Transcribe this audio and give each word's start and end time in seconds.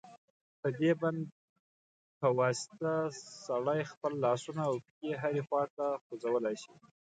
په 0.59 0.67
دې 0.79 0.91
بند 1.01 1.21
په 2.19 2.27
واسطه 2.39 2.93
سړی 3.45 3.81
خپل 3.91 4.11
لاسونه 4.25 4.61
او 4.69 4.75
پښې 4.85 5.11
هرې 5.21 5.41
خواته 5.47 5.85
خوځولای 6.03 6.55
شي. 6.63 6.73